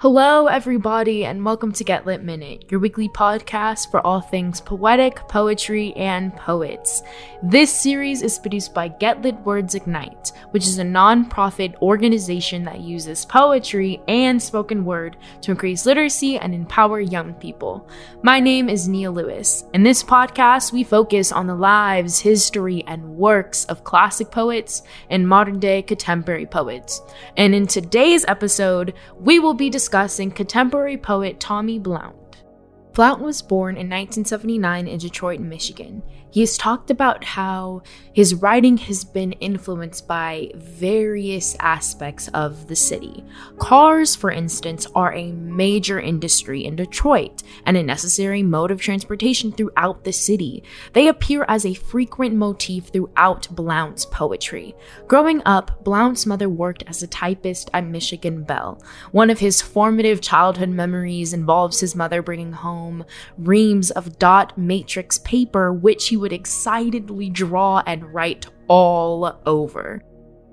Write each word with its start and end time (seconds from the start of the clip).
Hello, 0.00 0.46
everybody, 0.46 1.26
and 1.26 1.44
welcome 1.44 1.72
to 1.72 1.84
Get 1.84 2.06
Lit 2.06 2.22
Minute, 2.22 2.64
your 2.70 2.80
weekly 2.80 3.10
podcast 3.10 3.90
for 3.90 4.00
all 4.00 4.22
things 4.22 4.58
poetic, 4.58 5.16
poetry, 5.28 5.92
and 5.92 6.34
poets. 6.36 7.02
This 7.42 7.70
series 7.70 8.22
is 8.22 8.38
produced 8.38 8.72
by 8.72 8.88
Get 8.88 9.20
Lit 9.20 9.38
Words 9.40 9.74
Ignite, 9.74 10.32
which 10.52 10.62
is 10.62 10.78
a 10.78 10.84
non-profit 10.84 11.74
organization 11.82 12.64
that 12.64 12.80
uses 12.80 13.26
poetry 13.26 14.00
and 14.08 14.42
spoken 14.42 14.86
word 14.86 15.18
to 15.42 15.50
increase 15.50 15.84
literacy 15.84 16.38
and 16.38 16.54
empower 16.54 17.00
young 17.00 17.34
people. 17.34 17.86
My 18.22 18.40
name 18.40 18.70
is 18.70 18.88
Nia 18.88 19.10
Lewis. 19.10 19.64
In 19.74 19.82
this 19.82 20.02
podcast, 20.02 20.72
we 20.72 20.82
focus 20.82 21.30
on 21.30 21.46
the 21.46 21.54
lives, 21.54 22.20
history, 22.20 22.82
and 22.86 23.04
works 23.18 23.66
of 23.66 23.84
classic 23.84 24.30
poets 24.30 24.82
and 25.10 25.28
modern 25.28 25.60
day 25.60 25.82
contemporary 25.82 26.46
poets. 26.46 27.02
And 27.36 27.54
in 27.54 27.66
today's 27.66 28.24
episode, 28.26 28.94
we 29.18 29.38
will 29.38 29.52
be 29.52 29.68
discussing 29.68 29.89
discussing 29.90 30.30
contemporary 30.30 30.96
poet 30.96 31.40
Tommye 31.40 31.82
Blount. 31.82 32.44
Blount 32.92 33.20
was 33.20 33.42
born 33.42 33.74
in 33.74 33.90
1979 33.90 34.86
in 34.86 34.98
Detroit, 35.00 35.40
Michigan. 35.40 36.04
He 36.30 36.40
has 36.40 36.56
talked 36.56 36.90
about 36.90 37.24
how 37.24 37.82
his 38.12 38.34
writing 38.34 38.76
has 38.78 39.04
been 39.04 39.32
influenced 39.32 40.06
by 40.06 40.50
various 40.54 41.56
aspects 41.58 42.28
of 42.28 42.68
the 42.68 42.76
city. 42.76 43.24
Cars, 43.58 44.14
for 44.14 44.30
instance, 44.30 44.86
are 44.94 45.12
a 45.12 45.32
major 45.32 45.98
industry 45.98 46.64
in 46.64 46.76
Detroit 46.76 47.42
and 47.66 47.76
a 47.76 47.82
necessary 47.82 48.42
mode 48.42 48.70
of 48.70 48.80
transportation 48.80 49.50
throughout 49.50 50.04
the 50.04 50.12
city. 50.12 50.62
They 50.92 51.08
appear 51.08 51.44
as 51.48 51.66
a 51.66 51.74
frequent 51.74 52.34
motif 52.36 52.88
throughout 52.88 53.48
Blount's 53.50 54.06
poetry. 54.06 54.74
Growing 55.08 55.42
up, 55.44 55.82
Blount's 55.84 56.26
mother 56.26 56.48
worked 56.48 56.84
as 56.86 57.02
a 57.02 57.06
typist 57.08 57.70
at 57.74 57.84
Michigan 57.84 58.44
Bell. 58.44 58.82
One 59.10 59.30
of 59.30 59.40
his 59.40 59.60
formative 59.60 60.20
childhood 60.20 60.68
memories 60.70 61.32
involves 61.32 61.80
his 61.80 61.96
mother 61.96 62.22
bringing 62.22 62.52
home 62.52 63.04
reams 63.36 63.90
of 63.90 64.18
dot 64.18 64.56
matrix 64.56 65.18
paper, 65.18 65.72
which 65.72 66.08
he 66.08 66.19
would 66.20 66.32
excitedly 66.32 67.30
draw 67.30 67.82
and 67.86 68.14
write 68.14 68.46
all 68.68 69.40
over. 69.46 70.02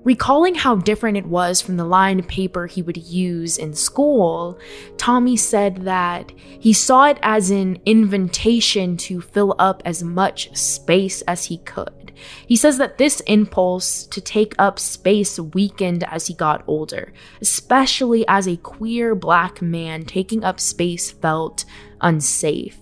Recalling 0.04 0.54
how 0.54 0.76
different 0.76 1.18
it 1.18 1.26
was 1.26 1.60
from 1.60 1.76
the 1.76 1.84
lined 1.84 2.26
paper 2.28 2.66
he 2.66 2.82
would 2.82 2.96
use 2.96 3.58
in 3.58 3.74
school, 3.74 4.58
Tommye 4.96 5.38
said 5.38 5.82
that 5.84 6.30
he 6.38 6.72
saw 6.72 7.06
it 7.08 7.18
as 7.20 7.50
an 7.50 7.78
invitation 7.84 8.96
to 8.96 9.20
fill 9.20 9.54
up 9.58 9.82
as 9.84 10.02
much 10.02 10.56
space 10.56 11.20
as 11.22 11.44
he 11.44 11.58
could. 11.58 12.12
He 12.46 12.56
says 12.56 12.78
that 12.78 12.98
this 12.98 13.20
impulse 13.26 14.06
to 14.06 14.20
take 14.20 14.54
up 14.58 14.78
space 14.78 15.38
weakened 15.38 16.04
as 16.04 16.26
he 16.26 16.34
got 16.34 16.64
older, 16.66 17.12
especially 17.40 18.26
as 18.28 18.48
a 18.48 18.56
queer 18.56 19.14
black 19.14 19.60
man 19.60 20.04
taking 20.04 20.42
up 20.42 20.58
space 20.58 21.10
felt 21.10 21.64
unsafe. 22.00 22.78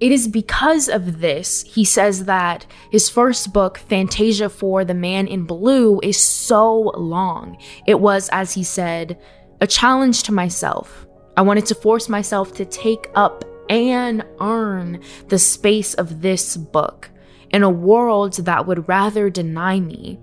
It 0.00 0.12
is 0.12 0.26
because 0.26 0.88
of 0.88 1.20
this, 1.20 1.62
he 1.62 1.84
says 1.84 2.24
that 2.24 2.64
his 2.90 3.10
first 3.10 3.52
book, 3.52 3.76
Fantasia 3.76 4.48
for 4.48 4.82
the 4.82 4.94
Man 4.94 5.26
in 5.26 5.44
Blue, 5.44 6.00
is 6.02 6.18
so 6.18 6.92
long. 6.96 7.58
It 7.86 8.00
was, 8.00 8.30
as 8.32 8.54
he 8.54 8.64
said, 8.64 9.20
a 9.60 9.66
challenge 9.66 10.22
to 10.22 10.32
myself. 10.32 11.06
I 11.36 11.42
wanted 11.42 11.66
to 11.66 11.74
force 11.74 12.08
myself 12.08 12.54
to 12.54 12.64
take 12.64 13.10
up 13.14 13.44
and 13.68 14.24
earn 14.40 15.02
the 15.28 15.38
space 15.38 15.92
of 15.94 16.22
this 16.22 16.56
book 16.56 17.10
in 17.50 17.62
a 17.62 17.70
world 17.70 18.34
that 18.44 18.66
would 18.66 18.88
rather 18.88 19.28
deny 19.28 19.80
me, 19.80 20.18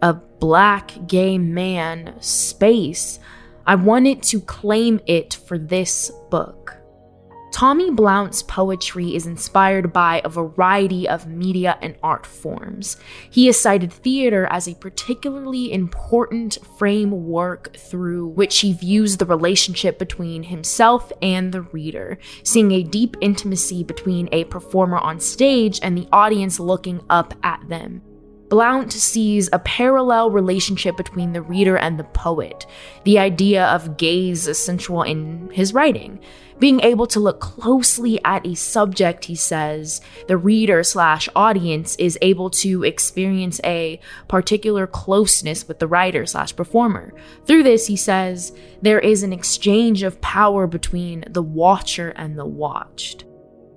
a 0.00 0.14
black 0.14 0.92
gay 1.06 1.36
man, 1.36 2.14
space. 2.20 3.18
I 3.66 3.74
wanted 3.74 4.22
to 4.24 4.40
claim 4.40 5.00
it 5.06 5.34
for 5.46 5.58
this 5.58 6.10
book. 6.30 6.74
Tommye 7.50 7.96
Blount's 7.96 8.42
poetry 8.42 9.14
is 9.14 9.26
inspired 9.26 9.92
by 9.92 10.20
a 10.24 10.28
variety 10.28 11.08
of 11.08 11.26
media 11.26 11.78
and 11.80 11.96
art 12.02 12.26
forms. 12.26 12.98
He 13.30 13.46
has 13.46 13.60
cited 13.60 13.92
theater 13.92 14.46
as 14.46 14.68
a 14.68 14.74
particularly 14.74 15.72
important 15.72 16.58
framework 16.78 17.76
through 17.76 18.28
which 18.28 18.60
he 18.60 18.72
views 18.74 19.16
the 19.16 19.26
relationship 19.26 19.98
between 19.98 20.44
himself 20.44 21.10
and 21.22 21.52
the 21.52 21.62
reader, 21.62 22.18
seeing 22.42 22.72
a 22.72 22.82
deep 22.82 23.16
intimacy 23.20 23.82
between 23.82 24.28
a 24.30 24.44
performer 24.44 24.98
on 24.98 25.18
stage 25.18 25.80
and 25.82 25.96
the 25.96 26.08
audience 26.12 26.60
looking 26.60 27.00
up 27.08 27.34
at 27.42 27.66
them. 27.68 28.02
Blount 28.48 28.92
sees 28.92 29.50
a 29.52 29.58
parallel 29.58 30.30
relationship 30.30 30.96
between 30.96 31.32
the 31.32 31.42
reader 31.42 31.76
and 31.76 31.98
the 31.98 32.04
poet, 32.04 32.66
the 33.04 33.18
idea 33.18 33.66
of 33.66 33.98
gaze 33.98 34.46
essential 34.46 35.02
in 35.02 35.50
his 35.52 35.74
writing. 35.74 36.18
Being 36.58 36.80
able 36.80 37.06
to 37.08 37.20
look 37.20 37.40
closely 37.40 38.18
at 38.24 38.44
a 38.46 38.56
subject, 38.56 39.26
he 39.26 39.36
says, 39.36 40.00
the 40.26 40.36
reader 40.36 40.82
slash 40.82 41.28
audience 41.36 41.94
is 41.96 42.18
able 42.20 42.50
to 42.50 42.82
experience 42.82 43.60
a 43.62 44.00
particular 44.26 44.86
closeness 44.86 45.68
with 45.68 45.78
the 45.78 45.86
writer 45.86 46.26
slash 46.26 46.56
performer. 46.56 47.12
Through 47.44 47.62
this, 47.62 47.86
he 47.86 47.96
says, 47.96 48.52
there 48.82 48.98
is 48.98 49.22
an 49.22 49.32
exchange 49.32 50.02
of 50.02 50.20
power 50.20 50.66
between 50.66 51.24
the 51.28 51.42
watcher 51.42 52.10
and 52.16 52.36
the 52.36 52.46
watched. 52.46 53.24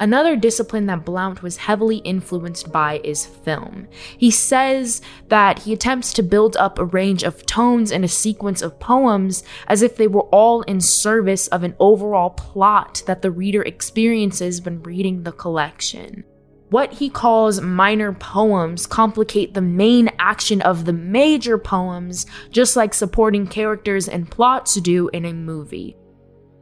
Another 0.01 0.35
discipline 0.35 0.87
that 0.87 1.05
Blount 1.05 1.43
was 1.43 1.57
heavily 1.57 1.97
influenced 1.97 2.71
by 2.71 2.99
is 3.03 3.27
film. 3.27 3.87
He 4.17 4.31
says 4.31 4.99
that 5.27 5.59
he 5.59 5.73
attempts 5.73 6.11
to 6.13 6.23
build 6.23 6.57
up 6.57 6.79
a 6.79 6.85
range 6.85 7.21
of 7.21 7.45
tones 7.45 7.91
in 7.91 8.03
a 8.03 8.07
sequence 8.07 8.63
of 8.63 8.79
poems 8.79 9.43
as 9.67 9.83
if 9.83 9.97
they 9.97 10.07
were 10.07 10.23
all 10.31 10.63
in 10.63 10.81
service 10.81 11.45
of 11.49 11.61
an 11.61 11.75
overall 11.79 12.31
plot 12.31 13.03
that 13.05 13.21
the 13.21 13.29
reader 13.29 13.61
experiences 13.61 14.59
when 14.63 14.81
reading 14.81 15.21
the 15.21 15.31
collection. 15.31 16.23
What 16.71 16.93
he 16.93 17.07
calls 17.07 17.61
minor 17.61 18.11
poems 18.11 18.87
complicate 18.87 19.53
the 19.53 19.61
main 19.61 20.09
action 20.17 20.63
of 20.63 20.85
the 20.85 20.93
major 20.93 21.59
poems, 21.59 22.25
just 22.49 22.75
like 22.75 22.95
supporting 22.95 23.45
characters 23.45 24.07
and 24.07 24.31
plots 24.31 24.73
do 24.81 25.09
in 25.09 25.25
a 25.25 25.33
movie. 25.33 25.95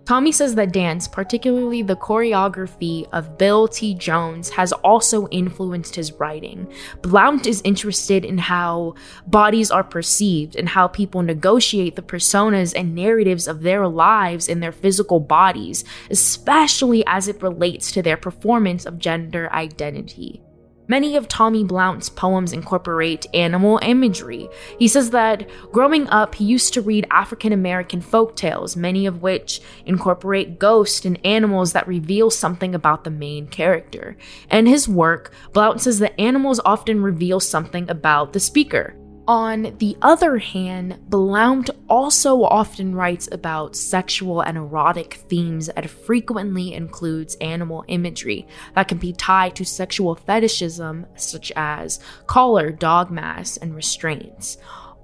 Tommye 0.09 0.34
says 0.34 0.56
that 0.56 0.74
dance, 0.74 1.08
particularly 1.08 1.84
the 1.84 1.96
choreography 1.96 3.08
of 3.12 3.38
Bill 3.38 3.68
T. 3.68 3.94
Jones, 3.94 4.50
has 4.50 4.72
also 4.72 5.28
influenced 5.28 5.94
his 5.94 6.14
writing. 6.14 6.68
Blount 7.03 7.46
is 7.46 7.62
interested 7.64 8.25
in 8.25 8.40
how 8.40 8.96
bodies 9.28 9.69
are 9.69 9.84
perceived 9.84 10.56
and 10.56 10.68
how 10.68 10.88
people 10.88 11.22
negotiate 11.22 11.96
the 11.96 12.02
personas 12.02 12.74
and 12.75 12.96
narratives 12.96 13.48
of 13.48 13.62
their 13.62 13.88
lives 13.88 14.50
in 14.50 14.62
their 14.62 14.72
physical 14.72 15.19
bodies, 15.19 15.86
especially 16.09 17.03
as 17.06 17.28
it 17.28 17.44
relates 17.44 17.92
to 17.92 18.02
their 18.02 18.18
performance 18.18 18.88
of 18.88 18.98
gender 18.98 19.48
identity. 19.53 20.42
Many 20.90 21.16
of 21.16 21.28
Tommye 21.28 21.68
Blount's 21.68 22.10
poems 22.10 22.52
incorporate 22.52 23.28
animal 23.34 23.80
imagery. 23.84 24.50
He 24.80 24.88
says 24.88 25.12
that 25.12 25.48
growing 25.72 26.10
up, 26.10 26.34
he 26.34 26.46
used 26.46 26.74
to 26.74 26.82
read 26.82 27.06
African 27.12 27.54
American 27.54 28.02
folk 28.02 28.36
tales, 28.36 28.76
many 28.76 29.06
of 29.06 29.22
which 29.22 29.62
incorporate 29.86 30.58
ghosts 30.58 31.06
and 31.06 31.24
animals 31.24 31.74
that 31.74 31.88
reveal 31.88 32.32
something 32.32 32.74
about 32.74 33.04
the 33.04 33.12
main 33.12 33.46
character. 33.48 34.18
In 34.50 34.66
his 34.66 34.90
work, 34.90 35.32
Blount 35.54 35.80
says 35.80 36.00
that 36.00 36.20
animals 36.20 36.60
often 36.66 37.04
reveal 37.04 37.40
something 37.40 37.88
about 37.88 38.34
the 38.34 38.40
speaker. 38.40 38.96
On 39.30 39.76
the 39.78 39.96
other 40.02 40.40
hand, 40.40 40.98
Blount 41.08 41.70
also 41.88 42.42
often 42.42 42.96
writes 42.96 43.30
about 43.32 43.76
sexual 43.76 44.42
and 44.42 44.58
erotic 44.58 45.24
themes 45.30 45.70
and 45.70 45.88
frequently 45.88 46.74
includes 46.74 47.36
animal 47.36 47.86
imagery 47.88 48.48
that 48.74 48.88
can 48.88 48.98
be 48.98 49.14
tied 49.14 49.56
to 49.58 49.66
sexual 49.66 50.16
fetishism, 50.16 51.06
such 51.14 51.52
as 51.56 52.00
collar, 52.26 52.72
dog 52.72 53.12
masks, 53.12 53.58
and 53.58 53.76
restraints. 53.76 54.58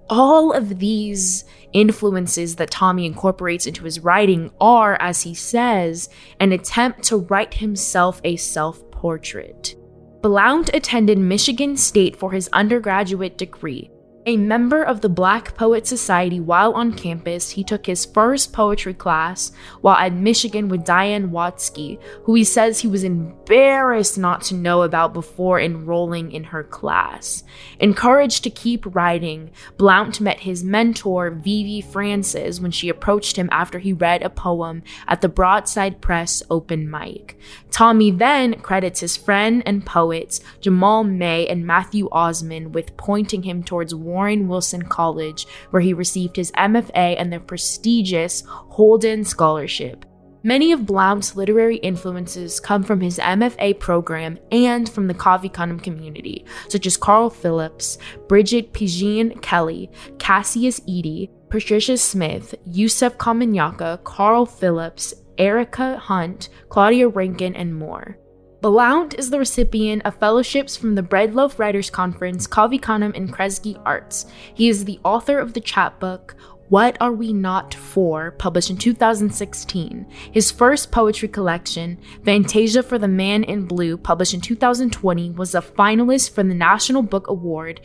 All 0.09 0.53
of 0.53 0.79
these 0.79 1.45
influences 1.73 2.55
that 2.55 2.71
Tommye 2.71 3.05
incorporates 3.05 3.67
into 3.67 3.83
his 3.83 3.99
writing 3.99 4.49
are, 4.59 4.99
as 4.99 5.21
he 5.21 5.35
says, 5.35 6.09
an 6.39 6.51
attempt 6.51 7.03
to 7.03 7.17
write 7.17 7.53
himself 7.53 8.21
a 8.23 8.37
self 8.37 8.89
portrait. 8.89 9.75
Blount 10.23 10.71
attended 10.73 11.19
Michigan 11.19 11.77
State 11.77 12.15
for 12.15 12.31
his 12.31 12.49
undergraduate 12.51 13.37
degree, 13.37 13.91
a 14.27 14.37
member 14.37 14.81
of 14.81 15.01
the 15.01 15.09
Black 15.09 15.55
Poet 15.55 15.85
Society 15.85 16.39
while 16.39 16.73
on 16.73 16.93
campus, 16.93 17.51
he 17.51 17.63
took 17.63 17.85
his 17.85 18.05
first 18.05 18.51
poetry 18.51 18.95
class 18.95 19.51
while 19.81 19.97
at 19.97 20.13
Michigan 20.13 20.67
with 20.67 20.83
Diane 20.83 21.29
Wakoski, 21.29 22.01
who 22.23 22.33
he 22.33 22.43
says 22.43 22.79
he 22.79 22.87
was 22.87 23.03
embarrassed 23.03 24.17
not 24.17 24.41
to 24.43 24.55
know 24.55 24.81
about 24.81 25.13
before 25.13 25.59
enrolling 25.59 26.31
in 26.31 26.45
her 26.45 26.63
class. 26.63 27.43
Encouraged 27.79 28.43
to 28.43 28.49
keep 28.49 28.95
writing, 28.95 29.51
Blount 29.77 30.19
met 30.19 30.39
his 30.39 30.63
mentor, 30.63 31.29
Vievee 31.29 31.83
Francis, 31.83 32.59
when 32.59 32.71
she 32.71 32.89
approached 32.89 33.35
him 33.35 33.47
after 33.51 33.77
he 33.77 33.93
read 33.93 34.23
a 34.23 34.29
poem 34.31 34.81
at 35.07 35.21
the 35.21 35.29
Broadside 35.29 36.01
Press 36.01 36.41
open 36.49 36.89
mic. 36.89 37.37
Tommye 37.69 38.17
then 38.17 38.55
credits 38.55 39.01
his 39.01 39.17
friend 39.17 39.61
and 39.67 39.85
poets, 39.85 40.39
Jamaal 40.61 41.07
May 41.07 41.45
and 41.45 41.67
Matthew 41.67 42.09
Olzmann, 42.09 42.71
with 42.71 42.97
pointing 42.97 43.43
him 43.43 43.63
towards 43.63 43.93
Warren 44.15 44.47
Wilson 44.47 44.83
College, 44.83 45.45
where 45.71 45.81
he 45.81 45.93
received 45.93 46.37
his 46.37 46.53
MFA 46.53 47.15
and 47.19 47.33
the 47.33 47.39
prestigious 47.41 48.43
Holden 48.47 49.25
Scholarship. 49.25 50.05
Many 50.41 50.71
of 50.71 50.85
Blount's 50.85 51.35
literary 51.35 51.77
influences 51.77 52.61
come 52.61 52.81
from 52.81 53.01
his 53.01 53.19
MFA 53.19 53.77
program 53.77 54.39
and 54.53 54.87
from 54.87 55.07
the 55.07 55.13
Cave 55.13 55.51
Canem 55.51 55.81
community, 55.81 56.45
such 56.69 56.85
as 56.85 56.95
Carl 56.95 57.29
Phillips, 57.29 57.97
Brigit 58.27 58.69
Pegeen 58.69 59.41
Kelly, 59.41 59.89
Cassius 60.17 60.79
Eady, 60.85 61.29
Patricia 61.49 61.97
Smith, 61.97 62.55
Yusef 62.65 63.17
Komunyakaa, 63.17 64.01
Carl 64.05 64.45
Phillips, 64.45 65.13
Erica 65.37 65.97
Hunt, 65.97 66.47
Claudia 66.69 67.09
Rankine, 67.09 67.55
and 67.55 67.75
more. 67.75 68.17
Blount 68.65 69.13
is 69.19 69.29
the 69.29 69.37
recipient 69.37 70.01
of 70.05 70.15
fellowships 70.15 70.75
from 70.75 70.95
the 70.95 71.03
Breadloaf 71.03 71.59
Writers 71.59 71.91
Conference, 71.91 72.47
Covey 72.47 72.79
and 72.87 73.31
Kresge 73.31 73.79
Arts. 73.85 74.25
He 74.55 74.69
is 74.69 74.85
the 74.85 74.99
author 75.03 75.37
of 75.37 75.53
the 75.53 75.61
chapbook 75.61 76.35
what 76.69 76.97
Are 76.99 77.13
We 77.13 77.31
Not 77.31 77.75
For, 77.75 78.31
published 78.31 78.71
in 78.71 78.77
2016. 78.77 80.07
His 80.31 80.49
first 80.49 80.91
poetry 80.91 81.27
collection, 81.27 81.99
Fantasia 82.23 82.81
for 82.81 82.97
the 82.97 83.07
Man 83.07 83.43
in 83.43 83.67
Blue, 83.67 83.97
published 83.97 84.33
in 84.33 84.41
2020, 84.41 85.29
was 85.29 85.53
a 85.53 85.61
finalist 85.61 86.31
for 86.31 86.41
the 86.41 86.55
National 86.55 87.03
Book 87.03 87.27
Award. 87.27 87.81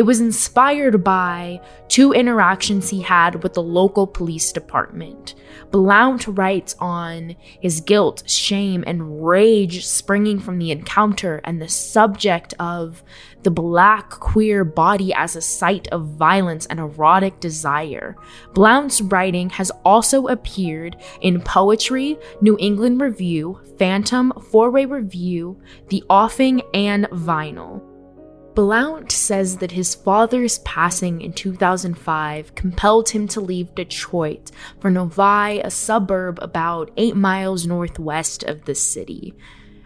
It 0.00 0.06
was 0.06 0.18
inspired 0.18 1.04
by 1.04 1.60
two 1.88 2.14
interactions 2.14 2.88
he 2.88 3.02
had 3.02 3.42
with 3.42 3.52
the 3.52 3.62
local 3.62 4.06
police 4.06 4.50
department. 4.50 5.34
Blount 5.70 6.26
writes 6.26 6.74
on 6.80 7.36
his 7.60 7.82
guilt, 7.82 8.22
shame, 8.26 8.82
and 8.86 9.22
rage 9.22 9.84
springing 9.84 10.38
from 10.38 10.58
the 10.58 10.70
encounter 10.70 11.42
and 11.44 11.60
the 11.60 11.68
subject 11.68 12.54
of 12.58 13.04
the 13.42 13.50
black 13.50 14.08
queer 14.08 14.64
body 14.64 15.12
as 15.12 15.36
a 15.36 15.42
site 15.42 15.86
of 15.88 16.06
violence 16.06 16.64
and 16.64 16.80
erotic 16.80 17.38
desire. 17.38 18.16
Blount's 18.54 19.02
writing 19.02 19.50
has 19.50 19.70
also 19.84 20.28
appeared 20.28 20.96
in 21.20 21.42
Poetry, 21.42 22.18
New 22.40 22.56
England 22.58 23.02
Review, 23.02 23.60
Phantom, 23.78 24.32
Four 24.50 24.70
Way 24.70 24.86
Review, 24.86 25.60
The 25.88 26.02
Offing, 26.08 26.62
and 26.72 27.04
Vinyl. 27.10 27.89
Blount 28.54 29.12
says 29.12 29.58
that 29.58 29.72
his 29.72 29.94
father's 29.94 30.58
passing 30.60 31.20
in 31.20 31.32
2005 31.32 32.54
compelled 32.54 33.10
him 33.10 33.28
to 33.28 33.40
leave 33.40 33.74
Detroit 33.74 34.50
for 34.78 34.90
Novi, 34.90 35.60
a 35.60 35.70
suburb 35.70 36.38
about 36.42 36.90
8 36.96 37.14
miles 37.16 37.66
northwest 37.66 38.42
of 38.42 38.64
the 38.64 38.74
city. 38.74 39.34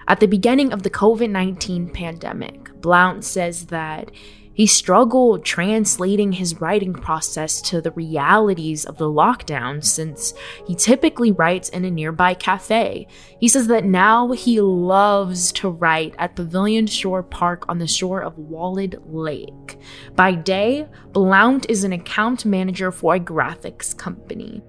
At 0.08 0.20
the 0.20 0.28
beginning 0.28 0.72
of 0.72 0.82
the 0.82 0.90
COVID 0.90 1.30
19 1.30 1.90
pandemic, 1.90 2.70
Blount 2.80 3.24
says 3.24 3.66
that 3.66 4.10
he 4.54 4.66
struggled 4.66 5.44
translating 5.44 6.32
his 6.32 6.60
writing 6.60 6.92
process 6.92 7.60
to 7.60 7.80
the 7.80 7.90
realities 7.90 8.84
of 8.84 8.96
the 8.96 9.10
lockdown 9.10 9.84
since 9.84 10.32
he 10.66 10.74
typically 10.74 11.32
writes 11.32 11.68
in 11.68 11.84
a 11.84 11.90
nearby 11.90 12.34
cafe. 12.34 13.06
He 13.40 13.48
says 13.48 13.66
that 13.66 13.84
now 13.84 14.30
he 14.32 14.60
loves 14.60 15.52
to 15.52 15.68
write 15.68 16.14
at 16.18 16.36
Pavilion 16.36 16.86
Shore 16.86 17.22
Park 17.22 17.64
on 17.68 17.78
the 17.78 17.86
shore 17.86 18.22
of 18.22 18.38
Walled 18.38 18.96
Lake. 19.12 19.78
By 20.14 20.32
day, 20.32 20.86
Blount 21.12 21.68
is 21.68 21.84
an 21.84 21.92
account 21.92 22.44
manager 22.44 22.90
for 22.90 23.16
a 23.16 23.20
graphics 23.20 23.96
company. 23.96 24.62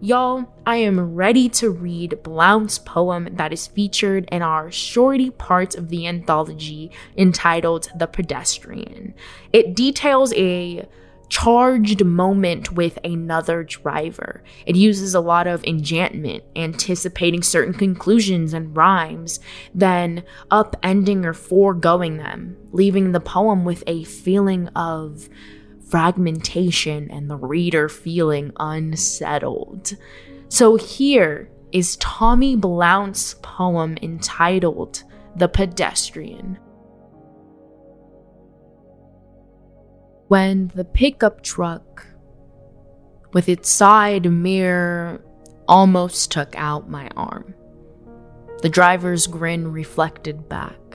Y'all, 0.00 0.44
I 0.64 0.76
am 0.76 1.16
ready 1.16 1.48
to 1.48 1.70
read 1.70 2.20
Blount's 2.22 2.78
poem 2.78 3.30
that 3.32 3.52
is 3.52 3.66
featured 3.66 4.28
in 4.30 4.42
our 4.42 4.70
shorty 4.70 5.30
part 5.30 5.74
of 5.74 5.88
the 5.88 6.06
anthology 6.06 6.92
entitled 7.16 7.88
The 7.96 8.06
Pedestrian. 8.06 9.14
It 9.52 9.74
details 9.74 10.32
a 10.34 10.86
charged 11.28 12.04
moment 12.04 12.70
with 12.70 13.00
another 13.02 13.64
driver. 13.64 14.44
It 14.66 14.76
uses 14.76 15.16
a 15.16 15.20
lot 15.20 15.48
of 15.48 15.62
enjambment, 15.62 16.42
anticipating 16.54 17.42
certain 17.42 17.74
conclusions 17.74 18.54
and 18.54 18.76
rhymes, 18.76 19.40
then 19.74 20.22
upending 20.48 21.24
or 21.24 21.34
foregoing 21.34 22.18
them, 22.18 22.56
leaving 22.70 23.10
the 23.10 23.20
poem 23.20 23.64
with 23.64 23.82
a 23.88 24.04
feeling 24.04 24.68
of 24.68 25.28
fragmentation 25.90 27.10
and 27.10 27.30
the 27.30 27.36
reader 27.36 27.88
feeling 27.88 28.52
unsettled. 28.58 29.96
So 30.48 30.76
here 30.76 31.50
is 31.72 31.96
Tommye 31.98 32.60
Blount's 32.60 33.34
poem 33.42 33.98
entitled 34.02 35.02
The 35.36 35.48
Pedestrian. 35.48 36.58
When 40.28 40.70
the 40.74 40.84
pickup 40.84 41.42
truck, 41.42 42.06
with 43.32 43.48
its 43.48 43.68
side 43.68 44.30
mirror, 44.30 45.22
almost 45.66 46.30
took 46.30 46.54
out 46.56 46.88
my 46.88 47.08
arm, 47.16 47.54
the 48.62 48.68
driver's 48.68 49.26
grin 49.26 49.70
reflected 49.70 50.48
back. 50.48 50.87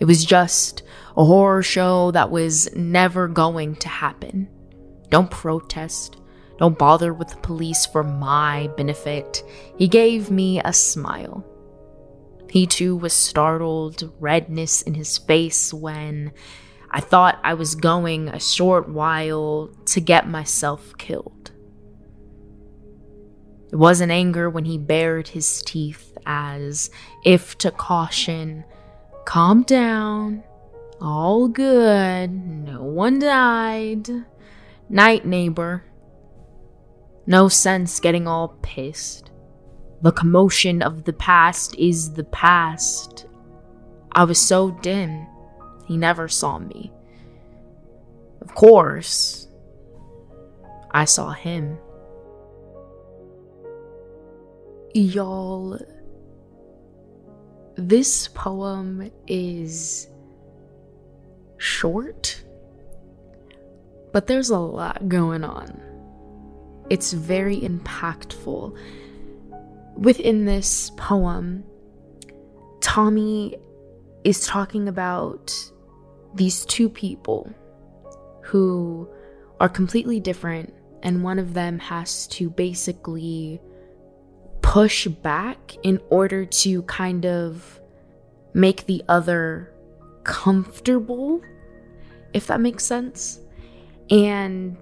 It 0.00 0.06
was 0.06 0.24
just 0.24 0.82
a 1.16 1.24
horror 1.24 1.62
show 1.62 2.10
that 2.10 2.30
was 2.30 2.74
never 2.74 3.28
going 3.28 3.76
to 3.76 3.88
happen. 3.88 4.48
Don't 5.08 5.30
protest. 5.30 6.16
Don't 6.58 6.78
bother 6.78 7.12
with 7.12 7.28
the 7.28 7.36
police 7.36 7.86
for 7.86 8.02
my 8.02 8.68
benefit. 8.76 9.42
He 9.76 9.88
gave 9.88 10.30
me 10.30 10.60
a 10.64 10.72
smile. 10.72 11.44
He 12.50 12.66
too 12.66 12.96
was 12.96 13.12
startled, 13.12 14.12
redness 14.20 14.82
in 14.82 14.94
his 14.94 15.18
face 15.18 15.74
when 15.74 16.32
I 16.90 17.00
thought 17.00 17.40
I 17.42 17.54
was 17.54 17.74
going 17.74 18.28
a 18.28 18.38
short 18.38 18.88
while 18.88 19.70
to 19.86 20.00
get 20.00 20.28
myself 20.28 20.96
killed. 20.96 21.50
It 23.72 23.76
wasn't 23.76 24.12
anger 24.12 24.48
when 24.48 24.64
he 24.64 24.78
bared 24.78 25.26
his 25.26 25.62
teeth 25.64 26.16
as 26.26 26.90
if 27.24 27.58
to 27.58 27.72
caution 27.72 28.64
Calm 29.24 29.62
down. 29.62 30.42
All 31.00 31.48
good. 31.48 32.30
No 32.32 32.82
one 32.82 33.18
died. 33.18 34.08
Night, 34.88 35.26
neighbor. 35.26 35.84
No 37.26 37.48
sense 37.48 38.00
getting 38.00 38.28
all 38.28 38.56
pissed. 38.62 39.30
The 40.02 40.12
commotion 40.12 40.82
of 40.82 41.04
the 41.04 41.14
past 41.14 41.74
is 41.78 42.12
the 42.12 42.24
past. 42.24 43.26
I 44.12 44.24
was 44.24 44.38
so 44.38 44.70
dim, 44.82 45.26
he 45.86 45.96
never 45.96 46.28
saw 46.28 46.58
me. 46.58 46.92
Of 48.42 48.54
course, 48.54 49.48
I 50.90 51.06
saw 51.06 51.32
him. 51.32 51.78
Y'all 54.92 55.78
this 57.76 58.28
poem 58.28 59.10
is 59.26 60.08
short, 61.58 62.42
but 64.12 64.26
there's 64.26 64.50
a 64.50 64.58
lot 64.58 65.08
going 65.08 65.44
on. 65.44 65.80
It's 66.90 67.12
very 67.12 67.60
impactful. 67.60 68.76
Within 69.96 70.44
this 70.44 70.90
poem, 70.96 71.64
Tommye 72.80 73.58
is 74.24 74.46
talking 74.46 74.88
about 74.88 75.54
these 76.34 76.64
two 76.66 76.88
people 76.88 77.50
who 78.42 79.08
are 79.60 79.68
completely 79.68 80.20
different, 80.20 80.74
and 81.02 81.22
one 81.22 81.38
of 81.38 81.54
them 81.54 81.78
has 81.78 82.26
to 82.28 82.50
basically 82.50 83.60
push 84.74 85.06
back 85.06 85.76
in 85.84 86.00
order 86.10 86.44
to 86.44 86.82
kind 86.82 87.24
of 87.24 87.80
make 88.54 88.86
the 88.86 89.04
other 89.08 89.72
comfortable, 90.24 91.40
if 92.32 92.48
that 92.48 92.60
makes 92.60 92.84
sense. 92.84 93.38
And 94.10 94.76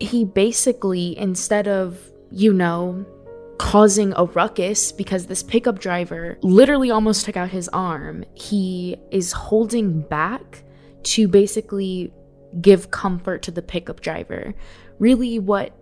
he 0.00 0.24
basically, 0.24 1.18
instead 1.18 1.68
of, 1.68 2.00
you 2.30 2.54
know, 2.54 3.04
causing 3.58 4.14
a 4.16 4.24
ruckus 4.24 4.92
because 4.92 5.26
this 5.26 5.42
pickup 5.42 5.78
driver 5.78 6.38
literally 6.40 6.90
almost 6.90 7.26
took 7.26 7.36
out 7.36 7.50
his 7.50 7.68
arm, 7.68 8.24
he 8.32 8.96
is 9.10 9.30
holding 9.32 10.00
back 10.00 10.64
to 11.02 11.28
basically 11.28 12.14
give 12.62 12.90
comfort 12.90 13.42
to 13.42 13.50
the 13.50 13.60
pickup 13.60 14.00
driver. 14.00 14.54
Really, 14.98 15.38
what 15.38 15.76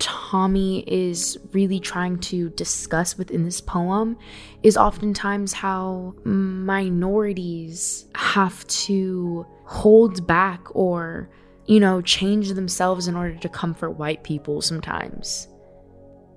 Tommye 0.00 0.82
is 0.86 1.38
really 1.52 1.78
trying 1.78 2.18
to 2.20 2.48
discuss 2.50 3.18
within 3.18 3.44
this 3.44 3.60
poem 3.60 4.16
is 4.62 4.76
oftentimes 4.76 5.52
how 5.52 6.14
minorities 6.24 8.06
have 8.14 8.66
to 8.66 9.46
hold 9.64 10.26
back 10.26 10.62
or, 10.74 11.30
you 11.66 11.78
know, 11.78 12.00
change 12.00 12.48
themselves 12.54 13.08
in 13.08 13.14
order 13.14 13.36
to 13.36 13.48
comfort 13.48 13.90
white 13.90 14.24
people 14.24 14.62
sometimes. 14.62 15.46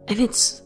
And 0.07 0.19
it's 0.19 0.61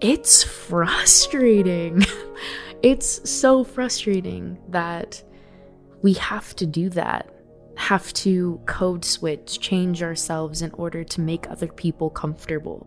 it's 0.00 0.42
frustrating. 0.42 2.02
it's 2.82 3.28
so 3.28 3.64
frustrating 3.64 4.58
that 4.68 5.22
we 6.02 6.12
have 6.14 6.54
to 6.56 6.66
do 6.66 6.90
that 6.90 7.33
have 7.76 8.12
to 8.14 8.60
code 8.66 9.04
switch, 9.04 9.60
change 9.60 10.02
ourselves 10.02 10.62
in 10.62 10.70
order 10.72 11.04
to 11.04 11.20
make 11.20 11.50
other 11.50 11.68
people 11.68 12.10
comfortable. 12.10 12.86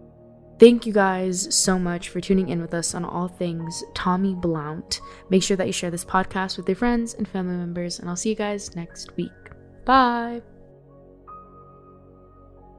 Thank 0.60 0.88
you 0.88 0.94
guys 0.94 1.54
so 1.54 1.78
much 1.78 2.10
for 2.10 2.20
tuning 2.20 2.50
in 2.50 2.62
with 2.62 2.74
us 2.74 2.96
on 2.96 3.06
all 3.06 3.28
things 3.28 3.84
Tommye 3.94 4.42
Blount. 4.42 5.00
Make 5.30 5.44
sure 5.44 5.56
that 5.56 5.68
you 5.68 5.74
share 5.74 5.92
this 5.92 6.06
podcast 6.06 6.58
with 6.58 6.68
your 6.68 6.76
friends 6.76 7.14
and 7.14 7.28
family 7.28 7.56
members, 7.56 8.00
and 8.00 8.10
I'll 8.10 8.16
see 8.16 8.30
you 8.30 8.36
guys 8.36 8.76
next 8.76 9.16
week. 9.18 9.32
Bye. 9.86 10.42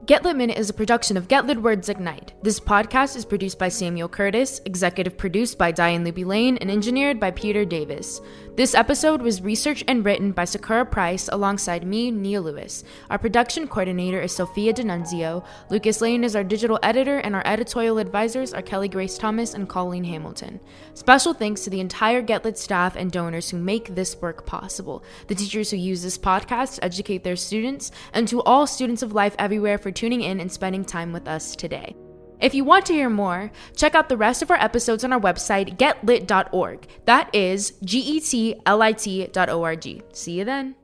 Get 0.05 0.23
Lit 0.23 0.35
Minute 0.35 0.57
is 0.57 0.69
a 0.69 0.73
production 0.73 1.17
of 1.17 1.27
Get 1.27 1.45
Lit 1.45 1.61
Words 1.61 1.87
Ignite. 1.87 2.33
This 2.41 2.59
podcast 2.59 3.15
is 3.15 3.25
produced 3.25 3.59
by 3.59 3.69
Samuel 3.69 4.09
Curtis, 4.09 4.59
executive 4.65 5.17
produced 5.17 5.57
by 5.57 5.71
Diane 5.71 6.03
Luby 6.03 6.25
Lane, 6.25 6.57
and 6.57 6.71
engineered 6.71 7.19
by 7.19 7.31
Peter 7.31 7.63
Davis. 7.63 8.19
This 8.59 8.75
episode 8.75 9.21
was 9.21 9.41
researched 9.41 9.85
and 9.87 10.03
written 10.03 10.33
by 10.33 10.43
Sakura 10.43 10.85
Price 10.85 11.29
alongside 11.31 11.87
me, 11.87 12.11
Nia 12.11 12.41
Lewis. 12.41 12.83
Our 13.09 13.17
production 13.17 13.69
coordinator 13.69 14.19
is 14.19 14.35
Sophia 14.35 14.73
D'Annunzio. 14.73 15.45
Lucas 15.69 16.01
Lane 16.01 16.25
is 16.25 16.35
our 16.35 16.43
digital 16.43 16.77
editor, 16.83 17.19
and 17.19 17.35
our 17.35 17.41
editorial 17.45 17.99
advisors 17.99 18.53
are 18.53 18.61
Kelly 18.61 18.89
Grace 18.89 19.17
Thomas 19.17 19.53
and 19.53 19.69
Colleen 19.69 20.03
Hamilton. 20.03 20.59
Special 20.93 21.33
thanks 21.33 21.63
to 21.63 21.69
the 21.69 21.79
entire 21.79 22.21
GetLit 22.21 22.57
staff 22.57 22.97
and 22.97 23.09
donors 23.09 23.49
who 23.49 23.57
make 23.57 23.95
this 23.95 24.17
work 24.17 24.45
possible, 24.45 25.05
the 25.27 25.35
teachers 25.35 25.71
who 25.71 25.77
use 25.77 26.03
this 26.03 26.17
podcast 26.17 26.75
to 26.75 26.83
educate 26.83 27.23
their 27.23 27.37
students, 27.37 27.91
and 28.11 28.27
to 28.27 28.43
all 28.43 28.67
students 28.67 29.01
of 29.01 29.13
life 29.13 29.37
everywhere 29.39 29.77
for 29.77 29.89
tuning 29.89 30.19
in 30.19 30.41
and 30.41 30.51
spending 30.51 30.83
time 30.83 31.13
with 31.13 31.29
us 31.29 31.55
today. 31.55 31.95
If 32.39 32.53
you 32.53 32.63
want 32.63 32.85
to 32.87 32.93
hear 32.93 33.09
more, 33.09 33.51
check 33.75 33.95
out 33.95 34.09
the 34.09 34.17
rest 34.17 34.41
of 34.41 34.49
our 34.49 34.57
episodes 34.57 35.03
on 35.03 35.13
our 35.13 35.19
website, 35.19 35.77
getlit.org. 35.77 36.87
That 37.05 37.33
is 37.33 37.73
G 37.83 37.99
E 37.99 38.19
T 38.19 38.55
L 38.65 38.81
I 38.81 38.93
T.org. 38.93 40.03
See 40.13 40.31
you 40.31 40.45
then. 40.45 40.75